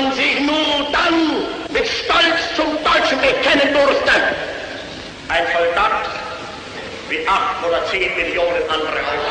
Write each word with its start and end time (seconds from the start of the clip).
man 0.00 0.12
sich 0.14 0.40
nur 0.40 0.90
dann 0.92 1.14
mit 1.72 1.86
Stolz 1.86 2.54
zum 2.56 2.66
Deutschen 2.84 3.18
bekennen 3.20 3.74
durfte. 3.74 4.12
Ein 5.28 5.44
Soldat 5.52 6.08
wie 7.08 7.26
acht 7.26 7.64
oder 7.66 7.84
zehn 7.86 8.14
Millionen 8.16 8.62
andere 8.68 9.00
auch. 9.06 9.30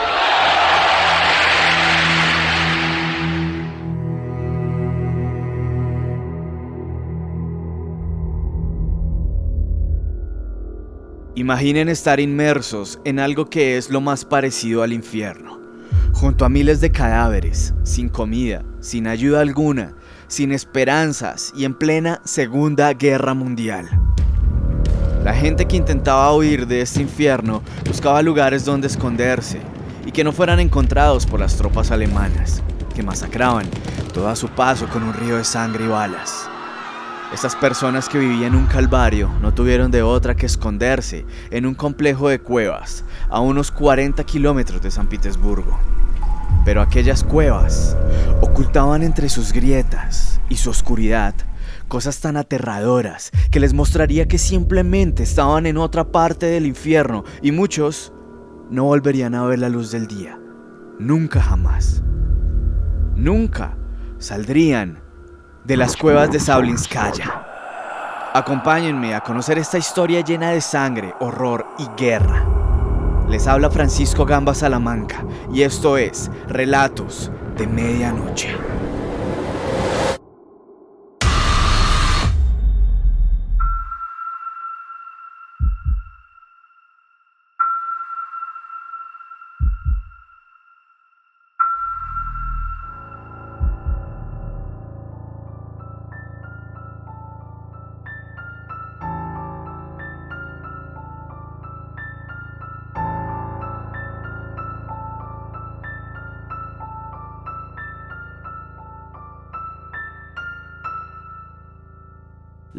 Imaginen 11.36 11.88
estar 11.88 12.20
inmersos 12.20 13.00
en 13.06 13.18
algo 13.18 13.46
que 13.46 13.78
es 13.78 13.90
lo 13.90 14.02
más 14.02 14.26
parecido 14.26 14.84
al 14.84 14.92
infierno, 14.92 15.58
junto 16.12 16.44
a 16.44 16.50
miles 16.50 16.82
de 16.82 16.92
cadáveres, 16.92 17.74
sin 17.84 18.10
comida, 18.10 18.62
sin 18.82 19.08
ayuda 19.08 19.40
alguna, 19.40 19.96
sin 20.30 20.54
esperanzas 20.54 21.52
y 21.56 21.66
en 21.66 21.74
plena 21.74 22.22
Segunda 22.24 22.94
Guerra 22.94 23.34
Mundial. 23.34 23.90
La 25.24 25.34
gente 25.34 25.66
que 25.66 25.76
intentaba 25.76 26.34
huir 26.34 26.66
de 26.66 26.82
este 26.82 27.02
infierno 27.02 27.62
buscaba 27.86 28.22
lugares 28.22 28.64
donde 28.64 28.88
esconderse 28.88 29.60
y 30.06 30.12
que 30.14 30.24
no 30.24 30.32
fueran 30.32 30.62
encontrados 30.62 31.26
por 31.26 31.42
las 31.42 31.58
tropas 31.58 31.92
alemanas, 31.92 32.64
que 32.96 33.04
masacraban 33.04 33.66
todo 34.14 34.30
a 34.30 34.36
su 34.36 34.48
paso 34.48 34.88
con 34.88 35.04
un 35.04 35.14
río 35.14 35.36
de 35.36 35.44
sangre 35.44 35.86
y 35.86 35.88
balas. 35.88 36.48
Estas 37.34 37.56
personas 37.56 38.08
que 38.08 38.18
vivían 38.18 38.56
un 38.56 38.66
calvario 38.68 39.30
no 39.42 39.54
tuvieron 39.54 39.92
de 39.92 40.04
otra 40.04 40.36
que 40.36 40.46
esconderse 40.46 41.26
en 41.52 41.66
un 41.66 41.76
complejo 41.76 42.30
de 42.30 42.40
cuevas 42.40 43.04
a 43.30 43.40
unos 43.40 43.72
40 43.72 44.24
kilómetros 44.24 44.82
de 44.82 44.92
San 44.92 45.08
Petersburgo. 45.08 45.78
Pero 46.66 46.82
aquellas 46.82 47.24
cuevas 47.24 47.96
ocultaban 48.42 49.04
entre 49.04 49.30
sus 49.30 49.54
grietas 49.54 50.40
y 50.50 50.58
su 50.58 50.70
oscuridad 50.70 51.34
cosas 51.88 52.20
tan 52.20 52.38
aterradoras 52.38 53.32
que 53.52 53.60
les 53.60 53.74
mostraría 53.74 54.28
que 54.28 54.38
simplemente 54.38 55.24
estaban 55.24 55.66
en 55.66 55.78
otra 55.78 56.12
parte 56.12 56.46
del 56.46 56.66
infierno 56.66 57.24
y 57.42 57.52
muchos 57.52 58.14
no 58.70 58.86
volverían 58.86 59.36
a 59.36 59.44
ver 59.44 59.60
la 59.60 59.70
luz 59.70 59.92
del 59.92 60.08
día. 60.08 60.40
Nunca 61.00 61.42
jamás. 61.42 62.04
Nunca 63.16 63.76
saldrían 64.20 65.02
de 65.66 65.78
las 65.78 65.98
cuevas 65.98 66.32
de 66.32 66.40
Sablinskaya. 66.40 67.46
Acompáñenme 68.34 69.16
a 69.16 69.22
conocer 69.22 69.58
esta 69.58 69.78
historia 69.78 70.22
llena 70.22 70.52
de 70.52 70.62
sangre, 70.62 71.14
horror 71.20 71.66
y 71.80 71.88
guerra. 72.00 72.59
Les 73.30 73.46
habla 73.46 73.70
Francisco 73.70 74.26
Gamba 74.26 74.56
Salamanca 74.56 75.24
y 75.54 75.62
esto 75.62 75.98
es 75.98 76.32
Relatos 76.48 77.32
de 77.58 77.68
Medianoche. 77.68 78.50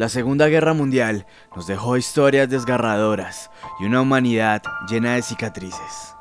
La 0.01 0.09
Segunda 0.09 0.48
Guerra 0.48 0.73
Mundial 0.73 1.27
nos 1.55 1.67
dejó 1.67 1.98
historias 1.98 2.48
desgarradoras 2.48 3.51
y 3.79 3.84
una 3.84 4.01
humanidad 4.01 4.62
llena 4.89 5.17
de 5.17 5.20
cicatrices. 5.20 6.16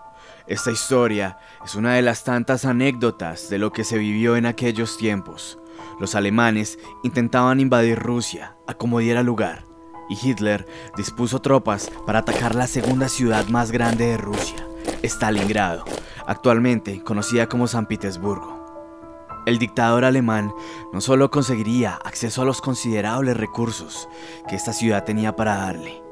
Esta 0.47 0.69
historia 0.69 1.37
es 1.63 1.75
una 1.75 1.93
de 1.93 2.01
las 2.01 2.25
tantas 2.25 2.65
anécdotas 2.65 3.49
de 3.49 3.57
lo 3.57 3.71
que 3.71 3.85
se 3.85 3.97
vivió 3.97 4.35
en 4.35 4.45
aquellos 4.45 4.97
tiempos. 4.97 5.59
Los 5.97 6.13
alemanes 6.15 6.77
intentaban 7.03 7.61
invadir 7.61 7.97
Rusia 7.97 8.57
a 8.67 8.73
como 8.73 8.99
diera 8.99 9.23
lugar, 9.23 9.63
y 10.09 10.17
Hitler 10.21 10.67
dispuso 10.97 11.39
tropas 11.39 11.89
para 12.05 12.19
atacar 12.19 12.55
la 12.55 12.67
segunda 12.67 13.07
ciudad 13.07 13.47
más 13.47 13.71
grande 13.71 14.07
de 14.07 14.17
Rusia, 14.17 14.67
Stalingrado, 15.03 15.85
actualmente 16.27 17.01
conocida 17.01 17.47
como 17.47 17.65
San 17.65 17.85
Petersburgo. 17.85 18.58
El 19.49 19.57
dictador 19.57 20.05
alemán 20.05 20.53
no 20.93 21.01
solo 21.01 21.31
conseguiría 21.31 21.95
acceso 22.05 22.43
a 22.43 22.45
los 22.45 22.61
considerables 22.61 23.35
recursos 23.35 24.07
que 24.47 24.55
esta 24.55 24.73
ciudad 24.73 25.05
tenía 25.05 25.35
para 25.35 25.55
darle 25.55 26.03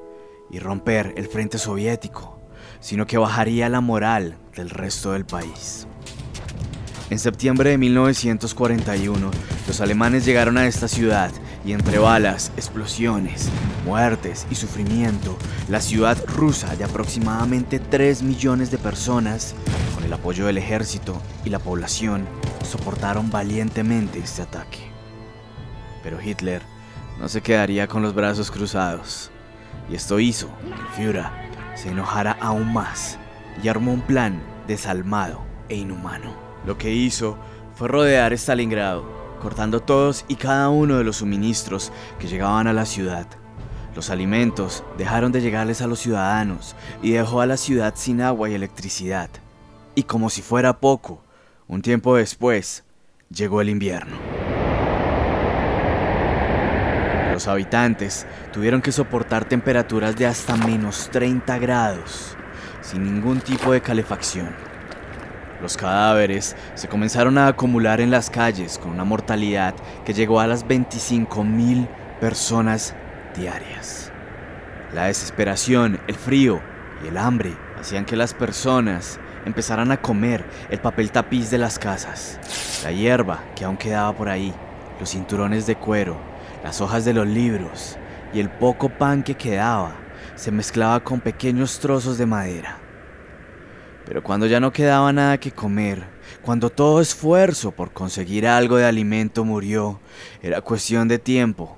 y 0.50 0.58
romper 0.58 1.14
el 1.18 1.28
frente 1.28 1.60
soviético, 1.60 2.40
sino 2.80 3.06
que 3.06 3.20
bajaría 3.20 3.70
la 3.70 3.80
moral 3.80 4.40
del 4.56 4.72
resto 4.72 5.12
del 5.12 5.28
país. 5.28 5.86
En 7.12 7.20
septiembre 7.20 7.70
de 7.70 7.78
1941, 7.78 9.30
los 9.68 9.82
alemanes 9.82 10.26
llegaron 10.26 10.58
a 10.58 10.66
esta 10.66 10.88
ciudad 10.88 11.30
y 11.68 11.74
entre 11.74 12.00
balas, 12.00 12.54
explosiones, 12.56 13.50
muertes 13.86 14.48
y 14.50 14.56
sufrimiento, 14.56 15.38
la 15.68 15.82
ciudad 15.82 16.18
rusa 16.26 16.74
de 16.78 16.86
aproximadamente 16.86 17.80
3 17.80 18.24
millones 18.24 18.72
de 18.72 18.78
personas, 18.78 19.54
con 19.94 20.06
el 20.06 20.14
apoyo 20.14 20.46
del 20.46 20.58
ejército 20.58 21.22
y 21.44 21.50
la 21.50 21.60
población, 21.60 22.26
soportaron 22.64 23.30
valientemente 23.30 24.20
este 24.20 24.44
ataque. 24.44 24.80
Pero 26.04 26.22
Hitler 26.22 26.62
no 27.20 27.28
se 27.28 27.42
quedaría 27.42 27.88
con 27.88 28.02
los 28.02 28.16
brazos 28.16 28.50
cruzados, 28.50 29.30
y 29.90 29.96
esto 29.96 30.22
hizo 30.22 30.48
que 30.64 30.96
Führer 30.96 31.26
se 31.76 31.90
enojara 31.90 32.38
aún 32.40 32.72
más 32.72 33.20
y 33.62 33.68
armó 33.68 33.92
un 33.92 34.02
plan 34.02 34.42
desalmado 34.68 35.42
e 35.68 35.76
inhumano. 35.76 36.34
Lo 36.66 36.78
que 36.78 36.94
hizo 36.94 37.38
fue 37.76 37.90
rodear 37.90 38.32
Stalingrado, 38.32 39.17
cortando 39.38 39.80
todos 39.80 40.26
y 40.28 40.36
cada 40.36 40.70
uno 40.70 40.98
de 40.98 41.04
los 41.04 41.18
suministros 41.18 41.92
que 42.20 42.28
llegaban 42.28 42.68
a 42.68 42.74
la 42.74 42.86
ciudad. 42.86 43.28
Los 43.96 44.10
alimentos 44.10 44.84
dejaron 44.98 45.32
de 45.32 45.42
llegarles 45.42 45.82
a 45.82 45.88
los 45.88 46.00
ciudadanos 46.00 46.76
y 47.02 47.12
dejó 47.12 47.42
a 47.42 47.46
la 47.48 47.58
ciudad 47.58 47.94
sin 47.96 48.22
agua 48.22 48.50
y 48.50 48.54
electricidad. 48.54 49.30
Y 49.96 50.04
como 50.04 50.30
si 50.30 50.42
fuera 50.42 50.80
poco, 50.80 51.24
un 51.68 51.82
tiempo 51.82 52.16
después, 52.16 52.84
llegó 53.30 53.62
el 53.62 53.70
invierno. 53.70 54.16
Los 57.34 57.48
habitantes 57.48 58.26
tuvieron 58.52 58.82
que 58.82 58.92
soportar 58.92 59.46
temperaturas 59.46 60.16
de 60.16 60.28
hasta 60.28 60.56
menos 60.58 61.10
30 61.12 61.60
grados, 61.60 62.36
sin 62.82 63.04
ningún 63.04 63.42
tipo 63.42 63.72
de 63.72 63.82
calefacción. 63.82 64.56
Los 65.62 65.76
cadáveres 65.76 66.56
se 66.76 66.88
comenzaron 66.88 67.38
a 67.38 67.48
acumular 67.48 68.00
en 68.00 68.12
las 68.12 68.30
calles 68.30 68.78
con 68.78 68.92
una 68.92 69.04
mortalidad 69.04 69.74
que 70.06 70.14
llegó 70.14 70.40
a 70.40 70.48
las 70.48 70.66
25.000 70.66 71.88
personas 72.20 72.94
diarias. 73.36 74.12
La 74.94 75.06
desesperación, 75.06 76.00
el 76.08 76.16
frío 76.16 76.62
y 77.04 77.08
el 77.08 77.18
hambre 77.18 77.54
hacían 77.80 78.06
que 78.06 78.16
las 78.16 78.34
personas 78.34 79.20
empezaran 79.46 79.92
a 79.92 80.02
comer 80.02 80.46
el 80.70 80.80
papel 80.80 81.12
tapiz 81.12 81.50
de 81.50 81.58
las 81.58 81.80
casas, 81.80 82.40
la 82.84 82.92
hierba 82.92 83.44
que 83.56 83.66
aún 83.66 83.78
quedaba 83.78 84.14
por 84.14 84.30
ahí, 84.30 84.54
los 85.00 85.10
cinturones 85.10 85.66
de 85.66 85.76
cuero, 85.76 86.18
las 86.64 86.82
hojas 86.82 87.04
de 87.04 87.14
los 87.14 87.28
libros 87.28 87.98
y 88.34 88.40
el 88.40 88.50
poco 88.50 88.90
pan 88.90 89.24
que 89.24 89.36
quedaba 89.36 89.96
se 90.36 90.52
mezclaba 90.52 91.00
con 91.00 91.20
pequeños 91.20 91.80
trozos 91.80 92.18
de 92.18 92.26
madera. 92.26 92.87
Pero 94.08 94.24
cuando 94.24 94.46
ya 94.46 94.62
no 94.62 94.72
quedaba 94.72 95.12
nada 95.12 95.38
que 95.38 95.52
comer, 95.52 96.02
cuando 96.42 96.70
todo 96.70 97.02
esfuerzo 97.02 97.72
por 97.72 97.92
conseguir 97.92 98.48
algo 98.48 98.78
de 98.78 98.86
alimento 98.86 99.44
murió, 99.44 100.00
era 100.42 100.62
cuestión 100.62 101.10
de 101.10 101.20
tiempo 101.20 101.78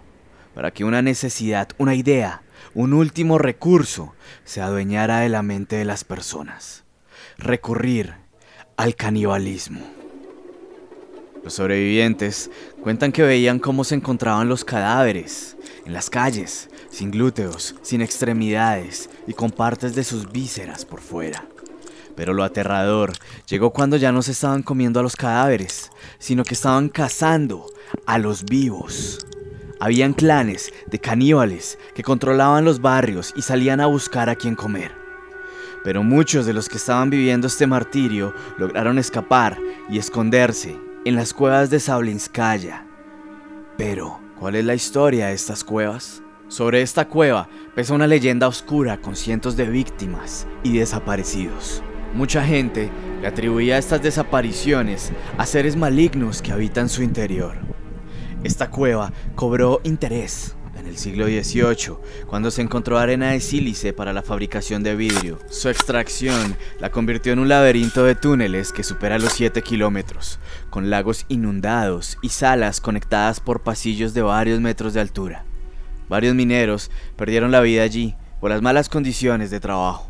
para 0.53 0.69
que 0.69 0.83
una 0.83 1.01
necesidad, 1.01 1.69
una 1.79 1.95
idea, 1.95 2.43
un 2.75 2.93
último 2.93 3.39
recurso 3.39 4.13
se 4.43 4.61
adueñara 4.61 5.21
de 5.21 5.29
la 5.29 5.41
mente 5.41 5.77
de 5.77 5.85
las 5.85 6.03
personas. 6.03 6.83
Recurrir 7.39 8.13
al 8.77 8.95
canibalismo. 8.95 9.81
Los 11.43 11.53
sobrevivientes 11.53 12.51
cuentan 12.83 13.11
que 13.11 13.23
veían 13.23 13.57
cómo 13.57 13.83
se 13.83 13.95
encontraban 13.95 14.47
los 14.47 14.63
cadáveres 14.63 15.57
en 15.83 15.93
las 15.93 16.11
calles, 16.11 16.69
sin 16.91 17.09
glúteos, 17.09 17.75
sin 17.81 18.03
extremidades 18.03 19.09
y 19.25 19.33
con 19.33 19.49
partes 19.49 19.95
de 19.95 20.03
sus 20.03 20.31
vísceras 20.31 20.85
por 20.85 20.99
fuera. 20.99 21.43
Pero 22.19 22.33
lo 22.33 22.43
aterrador 22.43 23.13
llegó 23.47 23.71
cuando 23.71 23.95
ya 23.95 24.11
no 24.11 24.21
se 24.21 24.33
estaban 24.33 24.61
comiendo 24.61 24.99
a 24.99 25.03
los 25.03 25.15
cadáveres, 25.15 25.89
sino 26.17 26.43
que 26.43 26.53
estaban 26.53 26.89
cazando 26.89 27.65
a 28.05 28.17
los 28.17 28.43
vivos. 28.43 29.25
Habían 29.79 30.11
clanes 30.11 30.73
de 30.87 30.99
caníbales 30.99 31.79
que 31.95 32.03
controlaban 32.03 32.65
los 32.65 32.81
barrios 32.81 33.33
y 33.37 33.41
salían 33.41 33.79
a 33.79 33.85
buscar 33.85 34.29
a 34.29 34.35
quien 34.35 34.55
comer. 34.55 34.91
Pero 35.85 36.03
muchos 36.03 36.45
de 36.45 36.51
los 36.51 36.67
que 36.67 36.75
estaban 36.75 37.09
viviendo 37.09 37.47
este 37.47 37.67
martirio 37.67 38.33
lograron 38.57 38.99
escapar 38.99 39.57
y 39.89 39.97
esconderse 39.97 40.77
en 41.05 41.15
las 41.15 41.33
cuevas 41.33 41.69
de 41.69 41.79
Sablinskaya. 41.79 42.85
Pero, 43.77 44.19
¿cuál 44.37 44.55
es 44.55 44.65
la 44.65 44.75
historia 44.75 45.27
de 45.27 45.35
estas 45.35 45.63
cuevas? 45.63 46.21
Sobre 46.49 46.81
esta 46.81 47.07
cueva 47.07 47.47
pesa 47.75 47.93
una 47.93 48.07
leyenda 48.07 48.49
oscura 48.49 48.99
con 48.99 49.15
cientos 49.15 49.55
de 49.55 49.69
víctimas 49.69 50.47
y 50.63 50.77
desaparecidos. 50.77 51.81
Mucha 52.13 52.43
gente 52.43 52.89
le 53.21 53.27
atribuía 53.27 53.77
estas 53.77 54.01
desapariciones 54.01 55.11
a 55.37 55.45
seres 55.45 55.75
malignos 55.75 56.41
que 56.41 56.51
habitan 56.51 56.89
su 56.89 57.03
interior. 57.03 57.55
Esta 58.43 58.69
cueva 58.69 59.13
cobró 59.35 59.79
interés 59.83 60.55
en 60.77 60.87
el 60.87 60.97
siglo 60.97 61.25
XVIII, 61.25 61.97
cuando 62.25 62.51
se 62.51 62.61
encontró 62.61 62.97
arena 62.97 63.31
de 63.31 63.41
sílice 63.41 63.93
para 63.93 64.13
la 64.13 64.23
fabricación 64.23 64.81
de 64.81 64.95
vidrio. 64.95 65.39
Su 65.49 65.69
extracción 65.69 66.55
la 66.79 66.89
convirtió 66.89 67.33
en 67.33 67.39
un 67.39 67.49
laberinto 67.49 68.05
de 68.05 68.15
túneles 68.15 68.71
que 68.71 68.83
supera 68.83 69.19
los 69.19 69.33
7 69.33 69.61
kilómetros, 69.61 70.39
con 70.69 70.89
lagos 70.89 71.25
inundados 71.27 72.17
y 72.21 72.29
salas 72.29 72.81
conectadas 72.81 73.39
por 73.39 73.61
pasillos 73.61 74.13
de 74.13 74.21
varios 74.21 74.61
metros 74.61 74.93
de 74.93 75.01
altura. 75.01 75.45
Varios 76.07 76.33
mineros 76.33 76.89
perdieron 77.17 77.51
la 77.51 77.61
vida 77.61 77.83
allí 77.83 78.15
por 78.39 78.49
las 78.49 78.61
malas 78.61 78.89
condiciones 78.89 79.51
de 79.51 79.59
trabajo. 79.59 80.08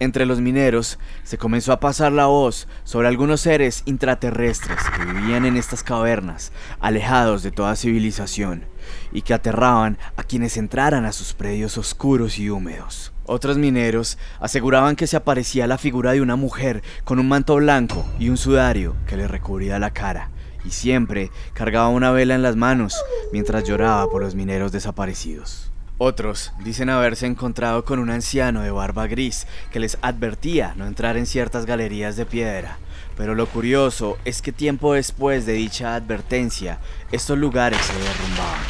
Entre 0.00 0.26
los 0.26 0.40
mineros 0.40 0.98
se 1.24 1.38
comenzó 1.38 1.72
a 1.72 1.80
pasar 1.80 2.12
la 2.12 2.26
voz 2.26 2.68
sobre 2.84 3.08
algunos 3.08 3.40
seres 3.40 3.82
intraterrestres 3.84 4.78
que 4.96 5.04
vivían 5.04 5.44
en 5.44 5.56
estas 5.56 5.82
cavernas, 5.82 6.52
alejados 6.78 7.42
de 7.42 7.50
toda 7.50 7.74
civilización, 7.74 8.64
y 9.12 9.22
que 9.22 9.34
aterraban 9.34 9.98
a 10.16 10.22
quienes 10.22 10.56
entraran 10.56 11.04
a 11.04 11.12
sus 11.12 11.32
predios 11.32 11.78
oscuros 11.78 12.38
y 12.38 12.48
húmedos. 12.48 13.12
Otros 13.24 13.58
mineros 13.58 14.18
aseguraban 14.38 14.94
que 14.94 15.08
se 15.08 15.16
aparecía 15.16 15.66
la 15.66 15.78
figura 15.78 16.12
de 16.12 16.22
una 16.22 16.36
mujer 16.36 16.82
con 17.02 17.18
un 17.18 17.28
manto 17.28 17.56
blanco 17.56 18.06
y 18.20 18.28
un 18.28 18.36
sudario 18.36 18.94
que 19.06 19.16
le 19.16 19.26
recubría 19.26 19.80
la 19.80 19.90
cara, 19.90 20.30
y 20.64 20.70
siempre 20.70 21.32
cargaba 21.54 21.88
una 21.88 22.12
vela 22.12 22.36
en 22.36 22.42
las 22.42 22.54
manos 22.54 22.94
mientras 23.32 23.64
lloraba 23.64 24.08
por 24.08 24.22
los 24.22 24.36
mineros 24.36 24.70
desaparecidos. 24.70 25.72
Otros 26.00 26.52
dicen 26.62 26.90
haberse 26.90 27.26
encontrado 27.26 27.84
con 27.84 27.98
un 27.98 28.08
anciano 28.08 28.62
de 28.62 28.70
barba 28.70 29.08
gris 29.08 29.48
que 29.72 29.80
les 29.80 29.98
advertía 30.00 30.74
no 30.76 30.86
entrar 30.86 31.16
en 31.16 31.26
ciertas 31.26 31.66
galerías 31.66 32.16
de 32.16 32.24
piedra. 32.24 32.78
Pero 33.16 33.34
lo 33.34 33.46
curioso 33.46 34.16
es 34.24 34.40
que 34.40 34.52
tiempo 34.52 34.94
después 34.94 35.44
de 35.44 35.54
dicha 35.54 35.96
advertencia, 35.96 36.78
estos 37.10 37.36
lugares 37.36 37.80
se 37.80 37.92
derrumbaban. 37.94 38.60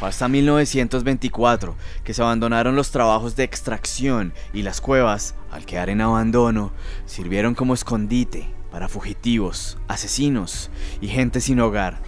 Hasta 0.00 0.28
1924 0.28 1.76
que 2.02 2.14
se 2.14 2.22
abandonaron 2.22 2.74
los 2.74 2.90
trabajos 2.90 3.36
de 3.36 3.44
extracción 3.44 4.32
y 4.54 4.62
las 4.62 4.80
cuevas, 4.80 5.34
al 5.50 5.66
quedar 5.66 5.90
en 5.90 6.00
abandono, 6.00 6.72
sirvieron 7.04 7.54
como 7.54 7.74
escondite 7.74 8.48
para 8.70 8.88
fugitivos, 8.88 9.76
asesinos 9.88 10.70
y 11.02 11.08
gente 11.08 11.42
sin 11.42 11.60
hogar. 11.60 11.98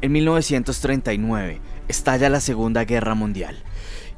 En 0.00 0.10
1939, 0.12 1.60
estalla 1.88 2.28
la 2.28 2.40
Segunda 2.40 2.84
Guerra 2.84 3.14
Mundial 3.14 3.62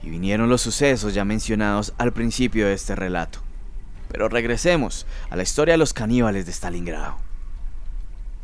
y 0.02 0.10
vinieron 0.10 0.48
los 0.48 0.62
sucesos 0.62 1.14
ya 1.14 1.24
mencionados 1.24 1.94
al 1.98 2.12
principio 2.12 2.66
de 2.66 2.74
este 2.74 2.94
relato. 2.94 3.40
Pero 4.08 4.28
regresemos 4.28 5.06
a 5.30 5.36
la 5.36 5.42
historia 5.42 5.74
de 5.74 5.78
los 5.78 5.92
caníbales 5.92 6.46
de 6.46 6.52
Stalingrado. 6.52 7.16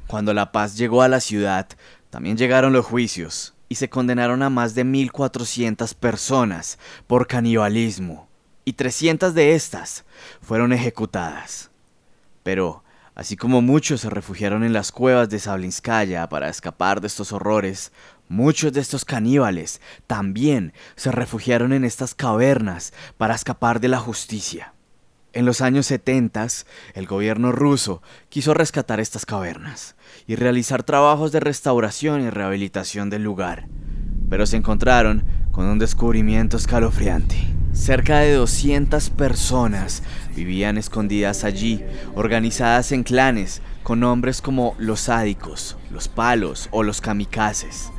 Cuando 0.06 0.34
la 0.34 0.52
paz 0.52 0.76
llegó 0.76 1.02
a 1.02 1.08
la 1.08 1.20
ciudad, 1.20 1.68
también 2.10 2.36
llegaron 2.36 2.72
los 2.72 2.84
juicios 2.84 3.54
y 3.68 3.76
se 3.76 3.88
condenaron 3.88 4.42
a 4.42 4.50
más 4.50 4.74
de 4.74 4.84
1.400 4.84 5.94
personas 5.94 6.78
por 7.06 7.26
canibalismo 7.26 8.28
y 8.64 8.74
300 8.74 9.34
de 9.34 9.54
estas 9.54 10.04
fueron 10.40 10.72
ejecutadas. 10.72 11.70
Pero, 12.42 12.84
así 13.14 13.36
como 13.36 13.62
muchos 13.62 14.00
se 14.02 14.10
refugiaron 14.10 14.64
en 14.64 14.72
las 14.72 14.92
cuevas 14.92 15.28
de 15.28 15.38
Sablinskaya 15.38 16.28
para 16.28 16.48
escapar 16.48 17.00
de 17.00 17.06
estos 17.06 17.32
horrores, 17.32 17.92
Muchos 18.32 18.72
de 18.72 18.80
estos 18.80 19.04
caníbales 19.04 19.82
también 20.06 20.72
se 20.96 21.12
refugiaron 21.12 21.74
en 21.74 21.84
estas 21.84 22.14
cavernas 22.14 22.94
para 23.18 23.34
escapar 23.34 23.78
de 23.78 23.88
la 23.88 23.98
justicia. 23.98 24.72
En 25.34 25.44
los 25.44 25.60
años 25.60 25.84
70, 25.84 26.46
el 26.94 27.06
gobierno 27.06 27.52
ruso 27.52 28.00
quiso 28.30 28.54
rescatar 28.54 29.00
estas 29.00 29.26
cavernas 29.26 29.96
y 30.26 30.36
realizar 30.36 30.82
trabajos 30.82 31.30
de 31.30 31.40
restauración 31.40 32.22
y 32.22 32.30
rehabilitación 32.30 33.10
del 33.10 33.22
lugar, 33.22 33.68
pero 34.30 34.46
se 34.46 34.56
encontraron 34.56 35.26
con 35.50 35.66
un 35.66 35.78
descubrimiento 35.78 36.56
escalofriante. 36.56 37.51
Cerca 37.72 38.18
de 38.18 38.34
200 38.34 39.08
personas 39.10 40.02
vivían 40.36 40.76
escondidas 40.76 41.42
allí, 41.42 41.82
organizadas 42.14 42.92
en 42.92 43.02
clanes 43.02 43.62
con 43.82 44.00
nombres 44.00 44.42
como 44.42 44.74
los 44.78 45.00
sádicos, 45.00 45.78
los 45.90 46.06
palos 46.06 46.68
o 46.70 46.82
los 46.82 47.00
kamikazes. 47.00 47.90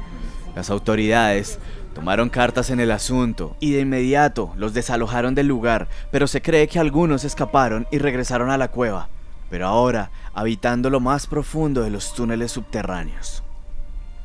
Las 0.56 0.70
autoridades 0.70 1.58
tomaron 1.96 2.30
cartas 2.30 2.70
en 2.70 2.80
el 2.80 2.92
asunto 2.92 3.58
y 3.60 3.72
de 3.72 3.82
inmediato 3.82 4.54
los 4.58 4.76
desalojaron 4.76 5.34
del 5.34 5.48
lugar, 5.48 5.88
pero 6.12 6.28
se 6.28 6.44
cree 6.44 6.68
que 6.68 6.78
algunos 6.80 7.24
escaparon 7.24 7.88
y 7.92 7.98
regresaron 7.98 8.52
a 8.52 8.60
la 8.60 8.68
cueva, 8.68 9.10
pero 9.50 9.68
ahora 9.68 10.12
habitando 10.36 10.92
lo 10.92 11.00
más 11.00 11.26
profundo 11.26 11.82
de 11.82 11.90
los 11.90 12.14
túneles 12.14 12.52
subterráneos. 12.52 13.44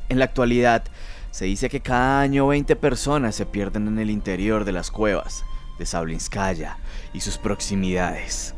En 0.09 0.19
la 0.19 0.25
actualidad, 0.25 0.83
se 1.31 1.45
dice 1.45 1.69
que 1.69 1.81
cada 1.81 2.21
año 2.21 2.47
20 2.47 2.75
personas 2.75 3.35
se 3.35 3.45
pierden 3.45 3.87
en 3.87 3.99
el 3.99 4.09
interior 4.09 4.65
de 4.65 4.71
las 4.71 4.91
cuevas 4.91 5.43
de 5.77 5.85
Sablinskaya 5.85 6.77
y 7.13 7.21
sus 7.21 7.37
proximidades. 7.37 8.55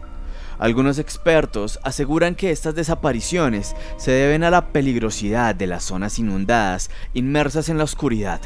Algunos 0.60 1.00
expertos 1.00 1.80
aseguran 1.84 2.36
que 2.36 2.52
estas 2.52 2.76
desapariciones 2.76 3.76
se 3.98 4.12
deben 4.12 4.44
a 4.44 4.52
la 4.52 4.68
peligrosidad 4.68 5.56
de 5.56 5.68
las 5.68 5.84
zonas 5.84 6.20
inundadas 6.20 6.92
inmersas 7.14 7.70
en 7.70 7.78
la 7.78 7.84
oscuridad 7.84 8.42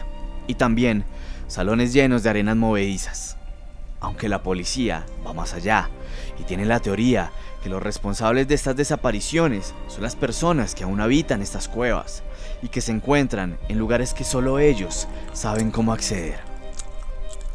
y 0.47 0.55
también 0.55 1.03
salones 1.47 1.93
llenos 1.93 2.23
de 2.23 2.29
arenas 2.29 2.55
movedizas. 2.55 3.37
Aunque 3.99 4.29
la 4.29 4.43
policía 4.43 5.05
va 5.25 5.33
más 5.33 5.53
allá 5.53 5.89
y 6.39 6.43
tiene 6.43 6.65
la 6.65 6.79
teoría 6.79 7.31
que 7.65 7.69
los 7.71 7.81
responsables 7.81 8.47
de 8.47 8.53
estas 8.53 8.75
desapariciones 8.75 9.73
son 9.87 10.03
las 10.03 10.15
personas 10.15 10.75
que 10.75 10.83
aún 10.83 11.01
habitan 11.01 11.41
estas 11.41 11.67
cuevas 11.67 12.21
y 12.61 12.67
que 12.67 12.79
se 12.79 12.91
encuentran 12.91 13.57
en 13.69 13.79
lugares 13.79 14.13
que 14.13 14.23
solo 14.23 14.59
ellos 14.59 15.07
saben 15.33 15.71
cómo 15.71 15.91
acceder. 15.91 16.37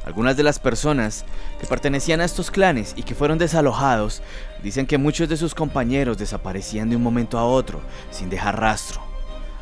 Algunas 0.05 0.37
de 0.37 0.43
las 0.43 0.59
personas 0.59 1.25
que 1.61 1.69
pertenecían 1.69 2.21
a 2.21 2.25
estos 2.25 2.51
clanes 2.51 2.95
y 2.97 3.05
que 3.05 3.15
fueron 3.15 3.39
desalojados 3.39 4.21
dicen 4.65 4.85
que 4.85 4.99
muchos 4.99 5.29
de 5.29 5.37
sus 5.37 5.55
compañeros 5.55 6.19
desaparecían 6.19 6.91
de 6.91 6.97
un 6.97 7.05
momento 7.05 7.39
a 7.39 7.45
otro 7.45 7.81
sin 8.11 8.31
dejar 8.31 8.59
rastro. 8.59 9.01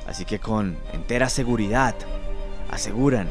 Así 0.07 0.25
que 0.25 0.39
con 0.39 0.79
entera 0.95 1.29
seguridad 1.29 1.95
aseguran 2.71 3.29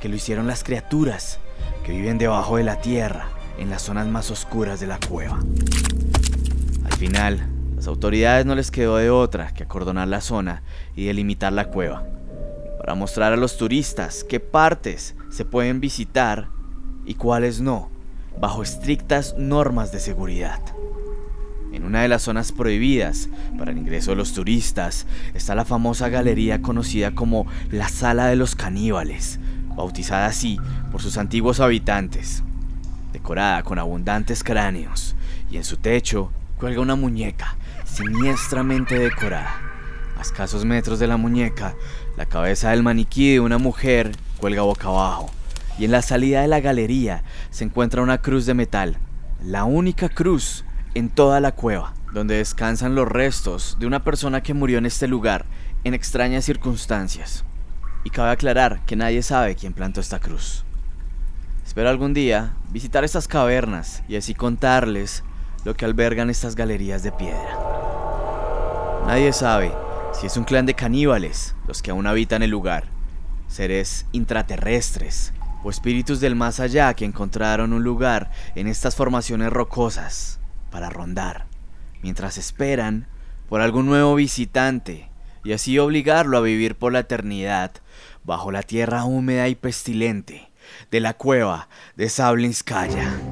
que 0.00 0.08
lo 0.08 0.16
hicieron 0.16 0.48
las 0.48 0.64
criaturas 0.64 1.38
que 1.86 1.92
viven 1.92 2.18
debajo 2.18 2.56
de 2.56 2.64
la 2.64 2.80
tierra 2.80 3.28
en 3.58 3.70
las 3.70 3.82
zonas 3.82 4.08
más 4.08 4.32
oscuras 4.32 4.80
de 4.80 4.88
la 4.88 4.98
cueva. 4.98 5.38
Al 7.02 7.08
final, 7.08 7.48
las 7.74 7.88
autoridades 7.88 8.46
no 8.46 8.54
les 8.54 8.70
quedó 8.70 8.96
de 8.96 9.10
otra 9.10 9.52
que 9.52 9.64
acordonar 9.64 10.06
la 10.06 10.20
zona 10.20 10.62
y 10.94 11.06
delimitar 11.06 11.52
la 11.52 11.64
cueva 11.64 12.04
para 12.78 12.94
mostrar 12.94 13.32
a 13.32 13.36
los 13.36 13.56
turistas 13.56 14.22
qué 14.22 14.38
partes 14.38 15.16
se 15.28 15.44
pueden 15.44 15.80
visitar 15.80 16.46
y 17.04 17.14
cuáles 17.14 17.60
no, 17.60 17.90
bajo 18.40 18.62
estrictas 18.62 19.34
normas 19.36 19.90
de 19.90 19.98
seguridad. 19.98 20.60
En 21.72 21.82
una 21.82 22.02
de 22.02 22.08
las 22.08 22.22
zonas 22.22 22.52
prohibidas 22.52 23.28
para 23.58 23.72
el 23.72 23.78
ingreso 23.78 24.12
de 24.12 24.18
los 24.18 24.32
turistas 24.32 25.08
está 25.34 25.56
la 25.56 25.64
famosa 25.64 26.08
galería 26.08 26.62
conocida 26.62 27.16
como 27.16 27.48
la 27.72 27.88
Sala 27.88 28.28
de 28.28 28.36
los 28.36 28.54
Caníbales, 28.54 29.40
bautizada 29.74 30.26
así 30.26 30.56
por 30.92 31.02
sus 31.02 31.18
antiguos 31.18 31.58
habitantes, 31.58 32.44
decorada 33.12 33.64
con 33.64 33.80
abundantes 33.80 34.44
cráneos, 34.44 35.16
y 35.50 35.56
en 35.56 35.64
su 35.64 35.78
techo 35.78 36.30
cuelga 36.62 36.80
una 36.80 36.94
muñeca 36.94 37.56
siniestramente 37.84 38.96
decorada 38.96 39.60
a 40.16 40.20
escasos 40.22 40.64
metros 40.64 41.00
de 41.00 41.08
la 41.08 41.16
muñeca, 41.16 41.74
la 42.16 42.26
cabeza 42.26 42.70
del 42.70 42.84
maniquí 42.84 43.32
de 43.32 43.40
una 43.40 43.58
mujer 43.58 44.12
cuelga 44.38 44.62
boca 44.62 44.86
abajo, 44.86 45.28
y 45.76 45.86
en 45.86 45.90
la 45.90 46.02
salida 46.02 46.40
de 46.40 46.46
la 46.46 46.60
galería 46.60 47.24
se 47.50 47.64
encuentra 47.64 48.00
una 48.00 48.18
cruz 48.18 48.46
de 48.46 48.54
metal, 48.54 48.96
la 49.44 49.64
única 49.64 50.08
cruz 50.08 50.64
en 50.94 51.08
toda 51.08 51.40
la 51.40 51.50
cueva, 51.50 51.94
donde 52.12 52.36
descansan 52.36 52.94
los 52.94 53.08
restos 53.08 53.76
de 53.80 53.88
una 53.88 54.04
persona 54.04 54.40
que 54.44 54.54
murió 54.54 54.78
en 54.78 54.86
este 54.86 55.08
lugar 55.08 55.46
en 55.82 55.94
extrañas 55.94 56.44
circunstancias. 56.44 57.44
Y 58.04 58.10
cabe 58.10 58.30
aclarar 58.30 58.84
que 58.86 58.94
nadie 58.94 59.24
sabe 59.24 59.56
quién 59.56 59.72
plantó 59.72 60.00
esta 60.00 60.20
cruz. 60.20 60.64
Espero 61.66 61.90
algún 61.90 62.14
día 62.14 62.54
visitar 62.70 63.02
estas 63.02 63.26
cavernas 63.26 64.04
y 64.06 64.14
así 64.14 64.32
contarles 64.32 65.24
lo 65.64 65.74
que 65.74 65.84
albergan 65.84 66.30
estas 66.30 66.54
galerías 66.54 67.02
de 67.02 67.12
piedra. 67.12 67.58
Nadie 69.06 69.32
sabe 69.32 69.72
si 70.12 70.26
es 70.26 70.36
un 70.36 70.44
clan 70.44 70.66
de 70.66 70.74
caníbales 70.74 71.54
los 71.66 71.82
que 71.82 71.90
aún 71.90 72.06
habitan 72.06 72.42
el 72.42 72.50
lugar, 72.50 72.84
seres 73.48 74.06
intraterrestres 74.12 75.32
o 75.64 75.70
espíritus 75.70 76.20
del 76.20 76.34
más 76.34 76.60
allá 76.60 76.94
que 76.94 77.04
encontraron 77.04 77.72
un 77.72 77.84
lugar 77.84 78.30
en 78.54 78.66
estas 78.66 78.96
formaciones 78.96 79.50
rocosas 79.50 80.40
para 80.70 80.90
rondar, 80.90 81.46
mientras 82.02 82.38
esperan 82.38 83.06
por 83.48 83.60
algún 83.60 83.86
nuevo 83.86 84.14
visitante 84.14 85.10
y 85.44 85.52
así 85.52 85.78
obligarlo 85.78 86.38
a 86.38 86.42
vivir 86.42 86.76
por 86.76 86.92
la 86.92 87.00
eternidad 87.00 87.72
bajo 88.24 88.52
la 88.52 88.62
tierra 88.62 89.04
húmeda 89.04 89.48
y 89.48 89.54
pestilente 89.54 90.50
de 90.90 91.00
la 91.00 91.14
cueva 91.14 91.68
de 91.96 92.08
Sablinskaya. 92.08 93.31